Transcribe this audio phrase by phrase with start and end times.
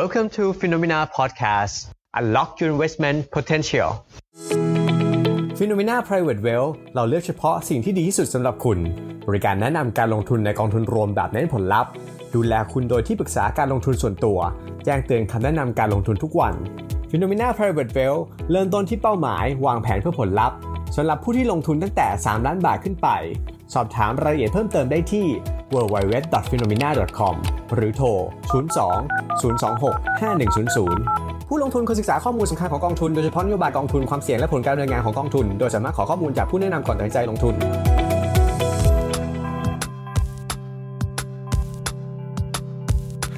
[0.00, 1.74] Welcome to Phenomena Podcast.
[2.14, 3.88] Unlock your investment potential.
[5.58, 8.78] Phenomena Private Wealth เราเลือกเฉพาะสิ่งที่ดีที่สุดสำหรับคุณ
[9.28, 11.90] บริการแนะนำการลงทุนในกองทุนรวมแบบเน้นผลลัพธ์
[12.34, 14.38] ดูแลคุณโดยที่ปรึกษาการลงทุนส่วนตัว
[14.84, 16.54] แจ้งเตือนคำแนะนำการลงทุนทุกวัน
[17.10, 20.56] Phenomena Private Wealth เริ่มต้นที่เป้าหมาย วางแผนเพื่อผลลัพธ์
[20.96, 23.08] สำหรับผู้ที่ลงทุนตั้งแต่ 3 ล้านบาทขึ้นไป
[23.74, 25.26] สอบถามรายละเอียดเพิ่มเติมได้ที่
[25.74, 27.34] www.phenomena.com
[27.74, 28.08] หรือโทร
[28.52, 28.62] 02
[29.42, 37.54] 026 5100 ผู้ลงทุนควรศึกษาข้อมูลสำคัญของกองทุนโดยเฉพาะนโยบายกองทุนความเสี่ยงและผลการดำเนินงานของกองทุน โดยสามารถขอข้อมูลจากผู้แนะนำก่อนตัดสินใจลงทุน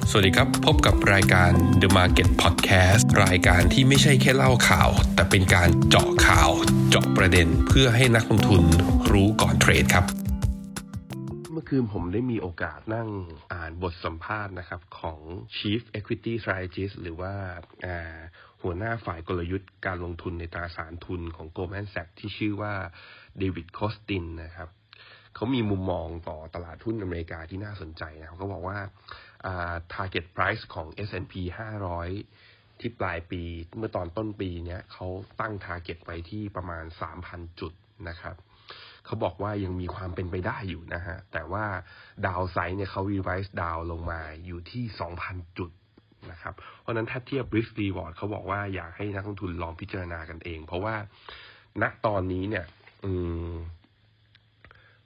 [0.09, 6.49] สวัสดีครับ พบกับรายการ The Market Podcast รายการที่ไม่ใช่แค่เล่าข่าว แต่เป็นการเจาะข่าว
[6.89, 8.63] เจาะประเด็นเพื่อให้นักลงทุน
[9.11, 10.24] รู้ก่อนเทรดครับ
[11.65, 13.09] อคืนผมได้มีโอกาสนั่ง
[13.53, 15.19] อ่านบทสัมภาษณ์นะครับของ
[15.57, 17.33] Chief Equity Strategist หรือว่า
[18.61, 22.73] หัวหน้าฝ่ายกลยุทธ์การลงทุนในตราสารทุนของ Goldman Sachs ที่ชื่อว่า
[23.37, 24.69] เดวิดคอสตินนะครับ
[25.35, 28.79] เขามีมุมมองต่อตลาดหุ้นอเมริกาที่น่าสนใจนะครับเขาบอกว่า
[29.93, 31.33] target price ของ S&P
[32.07, 33.41] 500 ที่ปลายปี
[33.77, 35.07] เมื่อตอนต้นปีเนี้ยเขา
[35.41, 36.83] ตั้ง target ไว้ที่ประมาณ
[37.21, 37.73] 3,000 จุด
[38.09, 38.35] นะครับ
[39.05, 41.65] เขาบอกว่ายังมีความเป็นไปได้อยู่นะฮะ แต่ว่า
[42.25, 44.83] ดาวไซด์เนี่ยเขา revise ดาวลงมาอยู่ที่
[45.21, 45.71] 2,000 จุด
[46.31, 50.95] นะครับ เพราะนั้นถ้าเทียบ risk reward เขาบอกว่าอยากให้นักลงทุนลองพิจารณากันเอง เพราะว่า
[51.81, 52.65] ณตอนนี้เนี่ย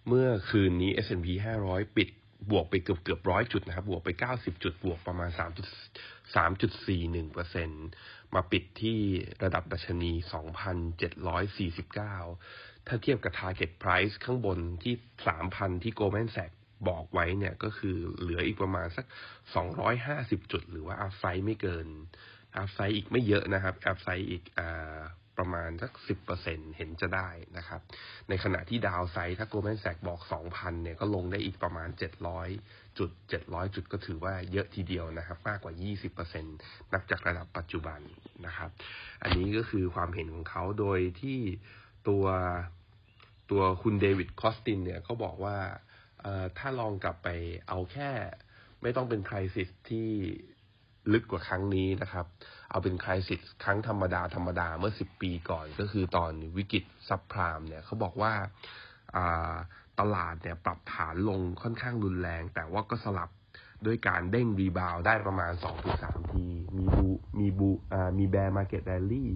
[0.08, 1.28] เมื่อคืนนี้ S&P
[1.64, 2.10] 500 ปิด
[2.52, 5.68] บวกไปเกือบเกือบร้อยจุดนะครับ บวกไปเก้าสิบจุด บวกประมาณสามจุด
[6.36, 7.70] สามจุดสี่หนึ่งเปอร์เซ็น
[8.36, 9.00] มาปิดที่
[9.44, 12.16] ระดับดัชนีสองพันเจ็ดร้อยสี่สิบเก้า
[12.90, 14.94] ถ้าเทียบกับ target price ข้างบนที่
[15.28, 16.58] สามพันที่ Goldman Sachs
[16.90, 19.06] บอกไว้เนี่ยก็คือเหลืออีกประมาณสัก
[19.56, 21.88] สองร้อยห้าสิบจุด หรือว่า upside ไม่เกิน
[22.58, 24.62] upside อีกไม่เยอะนะครับ upside อีกอ
[25.38, 26.20] ประมาณสักสิบ
[26.78, 27.82] เห็นจะได้นะครับ
[28.30, 32.50] ในขณะที่ downside ถ้า Goldman Sachs บอกสองพันเนี่ยก็ลงได้อีกประมาณเจ็ดร้อย
[32.98, 36.50] จุดเจ็ดร้อยจุดก็ถือว่าเยอะทีเดียวนะครับ มากกว่ายี่สิบเปอร์เซ็นต
[36.94, 38.00] นับจากระดับปัจจุบัน
[38.46, 38.70] นะครับ
[39.24, 41.40] อันนี้ก็คือความเห็นของเขาโดยที่
[42.10, 42.26] ตัว
[43.52, 45.58] ตัวคุณเดวิดคอสตินเนี่ยเขาบอกว่า
[46.58, 47.28] ถ้าลองกลับไป
[47.68, 48.12] เอาแค่
[48.82, 50.10] ไม่ต้องเป็นคริสิสที่
[51.14, 52.26] ลึกกว่าครั้งนี้นะครับ
[52.70, 58.34] เอาเป็นคริสิสครั้งธรรมดาธรรมดาเมื่อสิบปีก่อน ก็คือตอนวิกฤตซับพรามเนี่ยเขาบอกว่า
[60.00, 63.30] ตลาดเนี่ยปรับฐานลงค่อนข้างรุนแรง แต่ว่าก็สลับ
[63.86, 65.54] ด้วยการเด้ง rebound ได้ประมาณ
[65.94, 66.46] 2-3 ที
[66.78, 67.08] มีบู
[67.40, 67.70] มีบู
[68.18, 69.32] มี bear market rally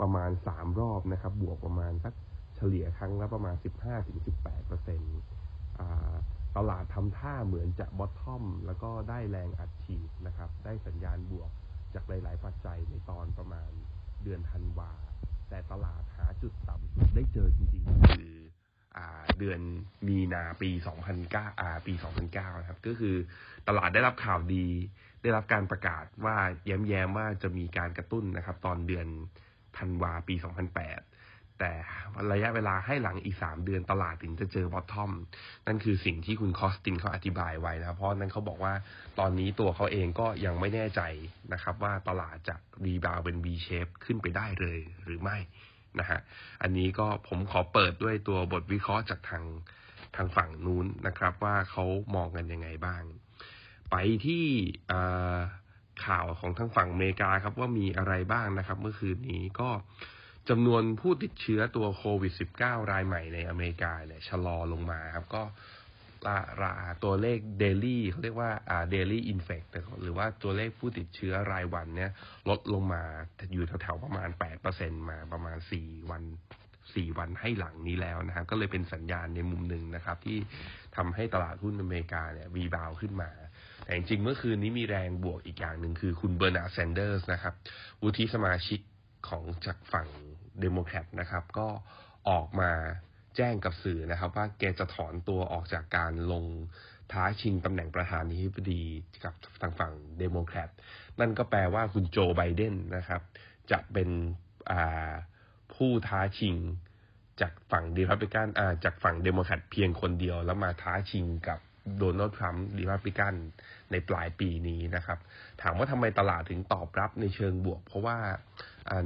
[0.00, 2.14] ประมาณ 3 รอบนะครับ บวกประมาณสัก
[2.56, 3.56] เฉลี่ยครั้งละประมาณ
[4.06, 5.18] 15-18เปอร์เซ็นต์
[6.56, 11.50] ตลาดทำท่าเหมือนจะ bottom แล้วก็ได้แรงอัดฉีดนะครับ ได้สัญญาณบวก
[11.94, 13.70] จากหลาย ๆ ปัจจัยในตอนประมาณ
[14.22, 14.92] เดือนธันวา
[15.48, 18.34] แต่ตลาดหาจุดต่ำสุดได้เจอจริง ๆ คือ
[19.38, 19.60] เดือน
[20.08, 20.70] มีนาปี
[21.14, 21.92] 2009อ่าปี
[22.26, 23.16] 2009 นะครับ ก็คือ
[23.68, 24.66] ตลาดได้รับข่าวดี
[25.22, 26.36] ได้รับการประกาศว่า
[26.66, 29.06] แย้มๆว่าจะมีการกระตุ้นนะครับ ตอนเดือน
[29.78, 31.15] ธันวาปี 2008
[31.60, 31.72] แต่
[32.32, 35.12] ระยะเวลาให้หลังอีกสามเดือนตลาดถึงจะเจอบอททอม
[35.66, 38.74] นั่นคือสิ่งที่คุณคอสตินเขาอธิบายไว้นะ เพราะนั้นเขาบอกว่า
[39.18, 41.00] ตอนนี้ตัวเขาเองก็ยังไม่แน่ใจ
[41.52, 45.36] นะครับ ว่าตลาดจะรีบาวเป็น V shape ขึ้นไปได้เลยหรือไม่
[45.98, 46.20] นะฮะ
[46.62, 49.44] อันนี้ก็ผมขอเปิดด้วยตัวบทวิเคราะห์จากทาง
[50.16, 51.84] ทางฝั่งนู้นนะครับ ว่าเขา
[52.14, 53.02] มองกันยังไงบ้าง
[53.90, 53.96] ไป
[54.26, 54.44] ที่
[56.06, 59.70] ข่าวของทางฝั่งอเมริกาครับว่ามีอะไรบ้างนะครับ เมื่อคืนนี้ก็
[60.48, 65.42] จำนวนผู้ติดเชื้อตัวโควิด -19 รายใหม่ในอเมริกาเนี่ยชะลอลงมาครับก็
[66.62, 66.74] รา
[67.04, 69.62] ตัวเลข daily เขาเรียกว่าอ่า daily infect
[70.02, 72.10] หรือว่าตัวเลขผู้ติดเชื้อรายวันเนี่ย
[72.48, 73.02] ลดลงมา
[73.52, 74.28] อยู่แถวๆประมาณ
[74.68, 76.22] 8%มาประมาณ 4 วัน
[76.70, 80.38] 4 วันให้หลังนี้แล้วนะครับก็เลยเป็นสัญญาณในมุมหนึ่งนะครับ ที่
[80.96, 83.30] ทำให้ตลาดหุ้นอเมริกาเนี่ยวีบาวขึ้นมา
[83.84, 87.54] แต่จริงๆเมื่อคืนนี้มีแรงบวกอีกอย่างหนึ่งคือคุณเบอร์นาร์ดแซนเดอร์สนะครับ
[88.02, 88.80] วุฒิสมาชิก
[89.28, 90.08] ของจากฝั่ง
[90.60, 91.68] เดโมแครตนะครับ ก็
[92.28, 92.70] ออกมา
[93.36, 96.44] แจ้งกับสื่อนะครับ ว่าแกจะถอนตัวออกจากการลง
[97.12, 98.82] ท้าชิงตำแหน่งประธานาธิบดี
[99.24, 100.70] กับทางฝั่งเดโมแครต
[101.20, 103.22] นั่นก็แปลว่าคุณโจไบเดนนะครับ
[103.70, 104.08] จะเป็น
[105.74, 106.56] ผู้ท้าชิง
[107.40, 108.48] จากฝั่งรีพับลิกัน
[108.84, 111.58] จากฝั่งเดโมแครตเพียงคนเดียวแล้วมาท้าชิงกับ
[111.98, 113.34] โดนัลด์ทรัมป์รีพับลิกัน
[113.90, 115.18] ในปลายปีนี้นะครับ
[115.62, 118.18] ถามว่าทำไมตลาดถึงตอบรับในเชิงบวก เพราะว่า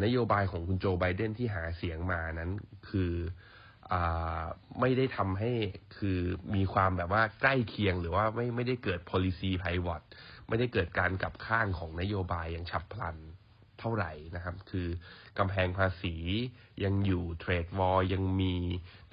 [0.05, 2.51] นโยบายของคุณโจไบเดนที่หาเสียงมานั้น
[2.89, 3.13] คือ
[3.93, 3.95] อ
[4.81, 5.53] ไม่ได้ทำให้
[5.97, 6.19] คือ
[6.55, 10.03] มีความแบบว่าใกล้เคียงหรือว่าไม่ไม่ได้เกิด policy pivot
[10.49, 13.17] ไม่ได้เกิดการกลับข้างของนโยบายอย่างฉับพลัน
[13.81, 14.89] เท่าไหร่นะครับ คือ
[15.39, 16.17] กำแพงภาษี
[16.85, 18.55] ยังอยู่เทรดวอลยังมี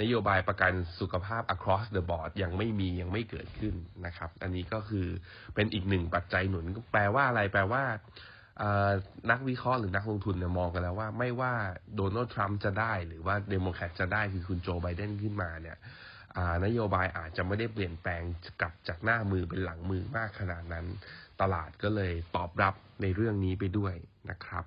[0.01, 3.75] นโยบายประกันสุขภาพ across the board ยังไม่มียังไม่เกิดขึ้น
[4.05, 5.07] นะครับ อันนี้ก็คือ
[5.55, 7.83] เป็นอีกหนึ่งปัจจัยหนุนแปลว่าอะไรแปลว่า
[9.31, 11.53] นักวิเคราะห์หรือนักลงทุนเนี่ยมองกันแล้วว่าไม่ว่า
[11.95, 15.77] โดนัลด์ทรัมป์จะได้หรือว่าเดโมแครตจะได้คือคุณโจไบเดนขึ้นมาเนี่ย
[16.65, 18.21] นโยบายอาจจะไม่ได้เปลี่ยนแปลง
[18.61, 20.85] กลับจากหน้ามือเป็นหลังมือมากขนาดนั้น
[21.41, 23.93] ตลาดก็เลยตอบรับในเรื่องนี้ไปด้วย
[24.29, 24.65] นะครับ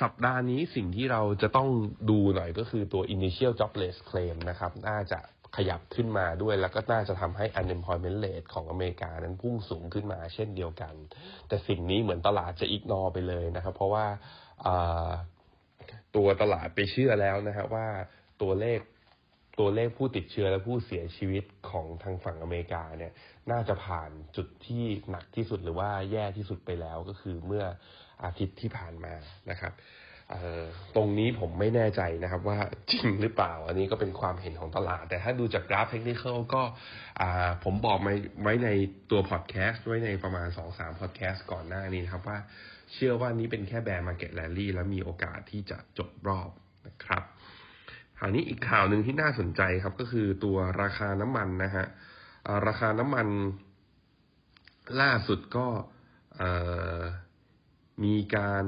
[0.00, 1.68] สัปดาห์นี้สิ่งที่เราจะต้อง
[2.10, 5.18] ดูหน่อยก็คือตัว initial jobless claim นะครับ น่าจะ
[5.56, 10.94] ขยับขึ้นมาด้วย แล้วก็น่าจะทำให้ unemployment rate ของอเมริกานั้นพุ่งสูงขึ้นมาเช่นเดียวกัน
[11.48, 14.06] แต่สิ่งนี้เหมือนตลาดจะอิกนอไปเลยนะครับ เพราะว่า
[16.16, 17.86] ตัวตลาดไปเชื่อแล้วนะครับว่า
[18.42, 18.80] ตัวเลข
[19.58, 23.12] ตัวเลขผู้ติดเชื้อและผู้เสียชีวิตของทางฝั่งอเมริกาเนี่ย
[23.50, 27.64] น่าจะผ่านจุดที่หนักที่สุดหรือว่าแย่ที่สุดไปแล้วก็คือเมื่อ
[28.24, 29.14] อาทิตย์ที่ผ่านมา
[29.50, 29.74] นะครับ
[30.96, 32.58] ตรงนี้ผมไม่แน่ใจนะครับว่า
[32.90, 36.22] จริงหรือเปล่า อันนี้ก็เป็นความเห็นของตลาด แต่ถ้าดูจากกราฟเทคนิค
[36.54, 36.62] ก็
[37.64, 37.98] ผมบอก
[38.42, 38.68] ไว้ใน
[39.10, 42.38] ตัวพอดแคสต์ไว้ในประมาณสองสามพอดแคสต์ก่อนหน้านี้นะครับว่า
[42.92, 46.50] เชื่อว่านี้เป็นแค่แบร์มาเก็ตแลลี่แล้วมีโอกาสที่จะจบรอบ
[46.86, 47.22] นะครับ
[48.22, 51.86] ข่าวนี้อีกข่าวหนึ่งที่น่าสนใจครับ ก็คือตัวราคาน้ำมันนะฮะ
[52.66, 53.26] ราคาน้ำมัน
[55.00, 55.66] ล่าสุดก็
[58.04, 58.66] มีการ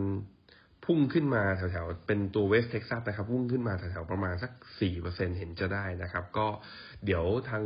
[0.85, 6.47] พุ่งขึ้นมาแถวๆ เป็นตัว West Texas นะครับ พุ่งขึ้นมาแถวๆ ประมาณสักสี่เปอร์เซ็นเห็นจะได้นะครับ ก็
[7.05, 7.65] เดี๋ยวทาง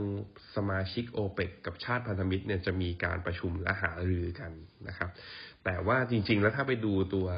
[0.56, 4.52] สมาชิกโอเปกกับชาติพันธมิตรเนี่ยจะมีการประชุมและหารือกัน
[4.88, 5.10] นะครับ
[5.64, 7.28] แต่ว่าจริงๆ แล้วถ้าไปดูตัว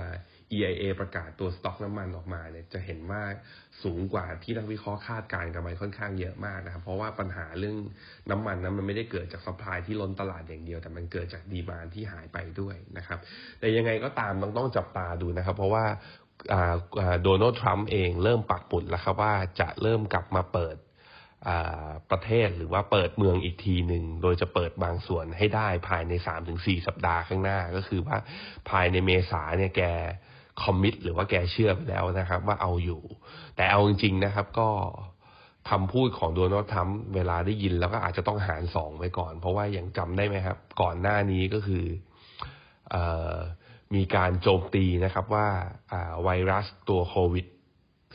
[0.57, 3.23] EIA ประกาศตัวสต็อกน้ำมันออกมาเนี่ยจะเห็นว่า
[3.83, 7.77] สูงกว่าที่นักวิเคราะห์คาดการณ์กันไปค่อนข้างเยอะมากนะครับ เพราะว่าปัญหาเรื่อง
[8.31, 13.19] น้ำมันนั้นมันไม่ได้เกิดจาก supply ที่ล้นตลาดอย่างเดียว แต่มันเกิดจาก demand ที่หายไปด้วยนะครับ
[13.61, 15.85] แต่ยังไงก็ตามต้องต้องจับตาดูนะครับ เพราะว่า
[17.23, 20.77] โดนัลด์ทรัมป์เองเริ่มปักปุดแล้วครับว่าจะเริ่มกลับมาเปิด
[22.11, 28.17] ประเทศหรือว่าเปิดเมืองอีกทีหนึ่ง โดยจะเปิดบางส่วนให้ได้ภายในสามถึงสี่สัปดาห์ข้างหน้า ก็คือว่า
[28.71, 29.83] ภายในเมษาเนี่ยแก
[30.63, 33.03] คอมมิตหรือว่าแกเชื่อไปแล้วนะครับ ว่าเอาอยู่
[33.57, 34.69] แต่เอาจริง ๆ นะครับ ก็
[35.71, 41.85] คำพูดของโดนัลด์ทรัมป์เวลาได้ยินแล้วก็อาจจะต้องหารสองไว้ก่อน เพราะว่ายังจำได้ไหมครับ ก่อนหน้านี้ก็คือ
[42.95, 42.97] อ
[43.95, 45.49] มีการโจมตีนะครับว่า
[46.25, 47.47] ไวรัสตัวโควิด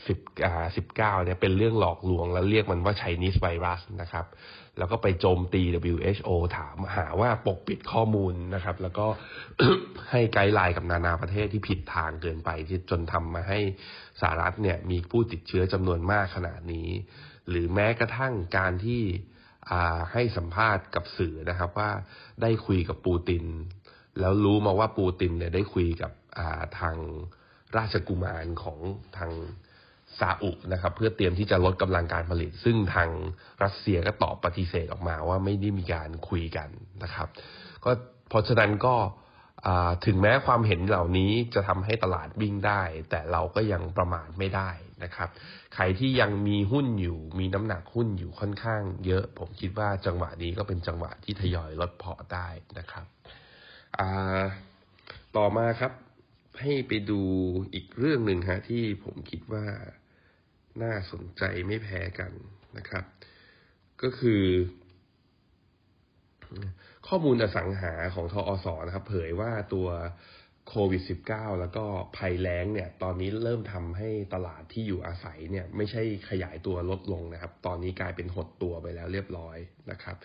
[0.06, 4.26] สิบอ่าสิบเก้าเนี่ยเป็นเรื่องหลอกลวงแล้วเรียกมันว่าไชนีสไวรัสนะครับ
[4.78, 5.62] แล้วก็ไปโจมตี
[5.92, 9.06] WHO ถามหาว่าปกปิดข้อมูลนะครับ แล้วก็
[10.10, 13.58] ให้ไกด์ไลน์กับนานาประเทศที่ผิดทางเกินไปที่จนทำมาให้
[14.20, 16.88] สหรัฐเนี่ยมีผู้ติดเชื้อจำนวนมากขนาดนี้
[17.48, 19.02] หรือแม้กระทั่งการที่
[20.12, 21.90] ให้สัมภาษณ์กับสื่อนะครับว่า
[22.42, 23.44] ได้คุยกับปูติน
[24.20, 26.12] แล้วรู้มาว่าปูตินเนี่ยได้คุยกับ
[26.80, 26.96] ทาง
[27.76, 28.78] ราชกุมารของ
[29.16, 29.30] ทาง
[30.20, 33.08] ซาอุนะครับเพื่อเตรียมที่จะลดกำลังการผลิต ซึ่งทาง
[33.62, 36.68] รัสเซียก็ตอบปฏิเสธออกมาว่าไม่ได้มีการคุยกัน
[37.02, 37.28] นะครับ
[37.84, 37.90] ก็
[38.28, 38.96] เพราะฉะนั้นก็
[40.06, 44.70] ถึงแม้ความเห็นเหล่านี้จะทำให้ตลาดวิ่งได้ แต่เราก็ยังประมาทไม่ได้
[45.04, 45.28] นะครับ
[45.74, 53.06] ใครที่ยังมีหุ้นอยู่ มีน้ำหนักหุ้นอยู่ค่อนข้างเยอะ ผมคิดว่าจังหวะนี้ก็เป็นจังหวะที่ทยอยลดพอได้นะครับ
[55.36, 55.92] ต่อมาครับ
[56.60, 57.20] ให้ไปดู
[57.74, 59.64] อีกเรื่องหนึ่งฮะที่ผมคิดว่า
[60.82, 62.32] น่าสนใจไม่แพ้กัน
[62.76, 63.04] นะครับ
[64.02, 64.44] ก็คือ
[67.08, 69.88] ข้อมูลอสังหาของทออสนะครับ เผยว่าตัว
[70.68, 71.84] โควิด -19 แล้วก็
[72.16, 79.56] ภัยแล้งเนี่ย ตอนนี้เริ่มทำให้ตลาดที่อยู่อาศัยเนี่ย ไม่ใช่ขยายตัวลดลงนะครับ ตอนนี้กลายเป็นหดตัวไปแล้วเรียบร้อย
[79.90, 80.16] นะครับ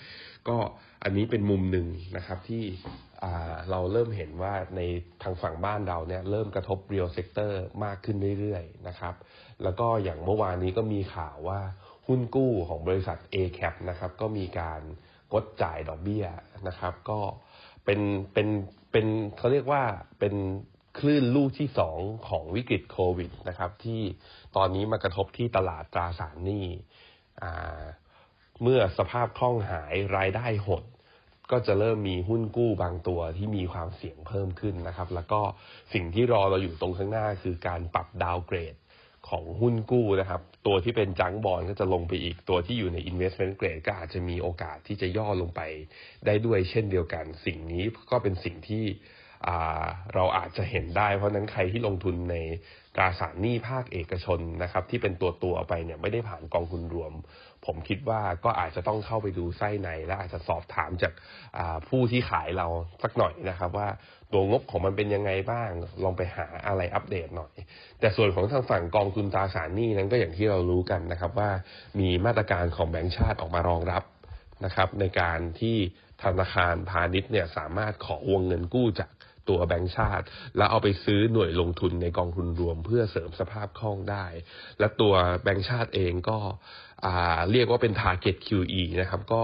[0.47, 0.57] ก็
[1.03, 2.63] อันนี้เป็นมุมหนึ่งนะครับที่
[3.71, 4.81] เราเริ่มเห็นว่าใน
[5.23, 9.15] ทางฝั่งบ้านเราเนี่ย เริ่มกระทบ real sector มากขึ้นเรื่อยๆนะครับ
[9.63, 11.59] แล้วก็อย่างเมื่อวานนี้ก็มีข่าวว่า
[12.07, 14.81] หุ้นกู้ของบริษัท ACAP นะครับ ก็มีการ
[15.33, 16.25] งดจ่ายดอกเบี้ย
[16.67, 17.19] นะครับ ก็
[17.91, 18.49] เป็นเป็น
[18.91, 19.83] เป็นเขาเรียกว่า
[20.19, 20.35] เป็น
[20.99, 24.01] คลื่นลูกที่สองของวิกฤตโควิดนะครับ ที่
[24.55, 26.65] ตอนนี้มากระทบที่ตลาดตราสารหนี้
[28.61, 30.83] เมื่อสภาพคล่องหายรายได้หด
[31.51, 35.41] ก็จะเริ่มมีหุ้นกู้บางตัวที่มีความเสี่ยงเพิ่มขึ้นนะครับ แล้วก็
[35.93, 38.75] สิ่งที่รอเราอยู่ตรงข้างหน้าคือการปรับดาวเกรด
[39.29, 45.61] ของหุ้นกู้นะครับ ตัวที่เป็นจังบอลก็จะลงไปอีกตัวที่อยู่ใน investment grade ก็อาจจะมีโอกาสที่จะย่อลงไป
[46.25, 48.85] ได้ด้วยเช่นเดียวกัน สิ่งนี้ก็เป็นสิ่งที่
[50.13, 52.35] เราอาจจะเห็นได้ เพราะนั้นใครที่ลงทุนใน
[52.95, 57.13] ตราสารหนี้ภาคเอกชนนะครับ ที่เป็นตัวตัวไปเนี่ยไม่ได้ผ่านกองทุนรวม
[57.65, 61.13] ผมคิดว่าก็อาจจะต้องเข้าไปดูไส้ในและอาจจะสอบถามจาก
[61.87, 62.67] ผู้ที่ขายเรา
[63.03, 63.87] สักหน่อยนะครับ ว่า
[64.31, 65.69] ตัวงบของมันเป็นยังไงบ้าง
[66.03, 67.53] ลองไปหาอะไรอัปเดตหน่อย
[67.99, 71.49] แต่ส่วนของทางฝั่งกองทุนตราสารหนี้นั้นก็อย่างที่เรารู้กันนะครับว่า
[71.99, 74.03] มีมาตรการของแบงก์ชาติออกมารองรับ
[74.65, 75.77] นะครับ ในการที่
[76.23, 79.09] ธนาคารพาณิชย์เนี่ยสามารถขอวงเงินกู้จาก
[79.49, 80.25] ตัวแบงก์ชาติ
[80.57, 84.25] แล้วเอาไปซื้อหน่วยลงทุนในกองทุนรวม เพื่อเสริมสภาพคล่องได้
[84.79, 85.13] และตัว
[85.43, 86.39] แบงก์ชาติเองก็
[87.51, 89.43] เรียกว่าเป็น target QE นะครับก็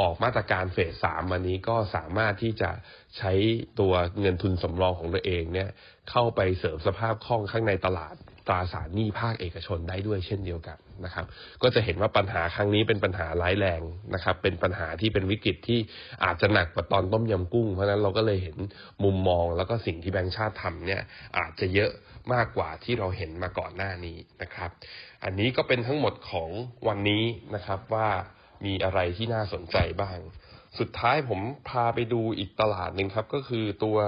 [0.00, 2.70] ออกมาตรการเฟสสามวันนี้ก็สามารถที่จะ
[3.18, 3.32] ใช้
[3.80, 5.68] ตัวเงินทุนสำรองของตัวเองเนี่ย
[6.10, 8.16] เข้าไปเสริมสภาพคล่องข้างในตลาด
[8.46, 11.26] ตราสารหนี้ภาคเอกชนได้ด้วยเช่นเดียวกันนะครับ
[11.62, 13.80] ก็จะเห็นว่าปัญหาครั้งนี้เป็นปัญหาร้ายแรง
[14.14, 15.78] นะครับ เป็นปัญหาที่เป็นวิกฤตที่
[16.24, 18.56] อาจจะหนักกว่าตอนต้มยำกุ้ง เพราะนั้นเราก็เลยเห็น
[19.04, 21.02] มุมมองแล้วก็สิ่งที่แบงค์ชาติทำเนี่ย
[21.38, 21.90] อาจจะเยอะ
[22.32, 24.70] มากกว่าที่เราเห็นมาก่อนหน้านี้นะครับ
[25.24, 26.48] อันนี้ก็เป็นทั้งหมดของ
[26.88, 28.08] วันนี้นะครับว่า
[28.66, 30.18] มีอะไรที่น่าสนใจบ้าง
[30.78, 33.98] สุดท้ายผมพาไปดูอีกตลาดหนึ่งครับ ก็คือตัว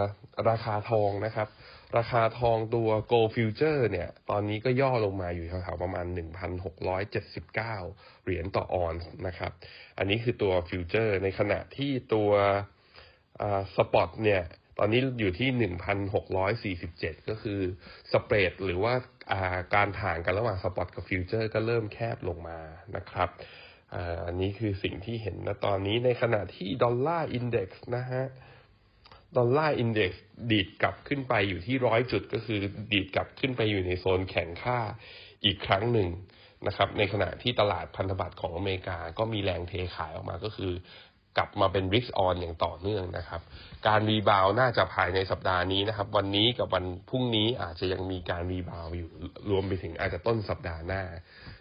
[0.48, 1.48] ราคาทองนะครับ
[1.96, 6.06] ราคาทองตัว Gold Future เนี่ย ตอนนี้ก็ย่อลงมาอยู่แถวๆประมาณ
[6.74, 7.54] 1,679
[8.24, 9.52] เหรียญต่อออนซ์นะครับ
[9.98, 12.30] อันนี้คือตัว future ในขณะที่ตัว
[13.76, 14.42] spot เนี่ย
[14.78, 15.48] ตอนนี้อยู่ที่
[16.82, 17.60] 1,647 ก็คือ
[18.12, 18.94] spread หรือว่า
[19.74, 22.58] การถ่างกันระหว่าง spot กับ future ก็เริ่มแคบลงมา
[22.96, 23.28] นะครับ
[24.26, 28.24] อันนี้คือสิ่งที่เห็นนะตอนนี้ในขณะที่ Dollar Index นะฮะ
[29.36, 32.58] Dollar Index ดีดกลับขึ้นไปอยู่ที่ร้อยจุดก็คือ
[32.92, 34.78] ดีดกลับขึ้นไปอยู่ในโซนแข็งค่า
[35.44, 36.08] อีกครั้งหนึ่ง
[36.66, 40.72] นะครับ ในขณะที่ตลาดพันธบัตรของอเมริกาก็มีแรงเทขายออกมาก็คือ
[41.36, 43.40] กลับมาเป็น risk on อย่างต่อเนื่องนะครับ
[43.86, 49.10] การ rebound น่าจะภายในสัปดาห์นี้นะครับ วันนี้กับวันพรุ่งนี้อาจจะยังมีการ rebound อยู่
[49.50, 51.02] รวมไปถึงอาจจะต้นสัปดาห์หน้า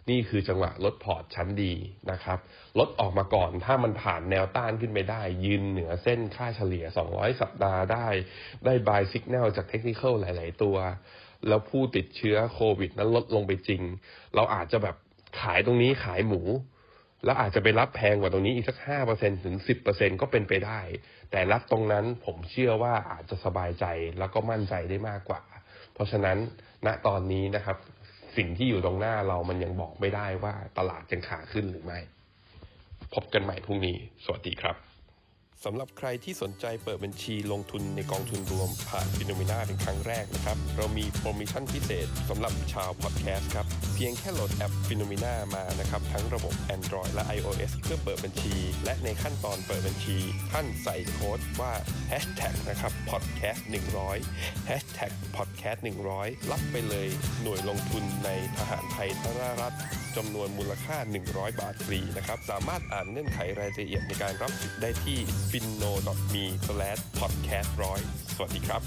[0.09, 1.73] นี่คือจังหวะลดพอร์ตชั้นดี
[2.11, 2.39] นะครับ
[2.79, 8.07] ลดออกมาก่อนถ้ามันผ่านแนวต้านขึ้นไปได้ ยืนเหนือเส้นค่าเฉลี่ย 200 สัปดาห์ได้
[8.65, 10.77] ได้บายสัญญาณจากเทคนิคหลาย ๆ ตัว
[11.47, 13.81] แล้วผู้ติดเชื้อโควิดนั้นลดลงไปจริง
[14.35, 14.95] เราอาจจะแบบ
[15.41, 16.41] ขายตรงนี้ขายหมู
[17.25, 20.79] แล้วอาจจะไปรับแพงกว่าตรงนี้อีกสักห้าเปอร์เซ็นถึงสิบเปอร์เซ็นก็เป็นไปได้
[21.31, 23.85] แต่รับตรงนั้นผมเชื่อว่าอาจจะสบายใจ
[24.19, 25.41] แล้วก็มั่นใจได้มากกว่า
[25.93, 26.37] เพราะฉะนั้น
[26.85, 27.77] ณตอนนี้นะครับ
[28.37, 31.99] สิ่งที่อยู่ตรงหน้าเรามันยังบอกไม่ได้ว่าตลาดจะขาขึ้นหรือไม่
[33.13, 34.90] พบกันใหม่พรุ่งนี้ สวัสดีครับ
[35.65, 43.65] สำหรับใครที่สนใจเปิดบัญชีลงทุนในกองทุนรวมผ่าน Finnomena เป็นครั้งแรกนะครับ เรามีโปรโมชั่นพิเศษสำหรับชาวพอดแคสต์ครับ
[43.95, 50.17] เพียงแค่โหลดแอป Finnomena มานะครับ ทั้งระบบ Android และ iOS เพื่อเปิดบัญชี และในขั้นตอนเปิดบัญชี
[50.51, 51.73] ท่านใส่โค้ดว่า
[52.11, 53.61] hashtag นะครับ podcast
[54.15, 55.79] 100 hashtag podcast
[56.15, 57.07] 100รับไปเลย
[57.41, 59.75] หน่วยลงทุนในทหารไทยทรารัฐ
[60.17, 60.97] จำนวนมูลค่า
[61.29, 65.19] 100 บาทฟรีนะครับ สามารถอ่านเงื่อนไขรายละเอียดในการรับสิทธิ์ได้ที่
[65.51, 67.99] finno.me/podcast100
[68.35, 68.81] สวัสดีครับ